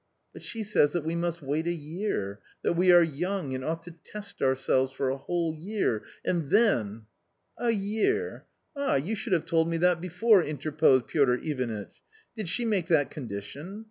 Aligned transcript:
i" 0.01 0.29
But 0.33 0.41
she 0.41 0.63
says 0.63 0.93
that 0.93 1.03
we 1.03 1.13
must 1.15 1.43
wait 1.43 1.67
a 1.67 1.69
vea^ 1.69 2.37
t 2.63 2.67
hat 2.67 2.75
we 2.75 2.91
are 2.91 3.03
yo 3.03 3.33
ung, 3.37 3.51
J 3.51 3.59
/and 3.59 3.63
oughijo 3.63 3.99
test 4.03 4.41
ourselves— 4.41 4.91
for 4.93 5.11
a 5.11 5.17
whole 5.17 5.55
yeaf—^ndthen^ 5.55 7.03
—"year! 7.69 8.45
a 8.75 8.95
h! 8.95 9.03
you 9.03 9.15
should 9.15 9.33
have 9.33 9.45
told 9.45 9.69
me 9.69 9.77
that 9.77 10.01
before!" 10.01 10.41
interposed 10.43 11.05
Piotr 11.05 11.35
Ivanitch; 11.43 12.01
"did 12.35 12.49
she 12.49 12.65
make 12.65 12.87
that 12.87 13.11
condition? 13.11 13.79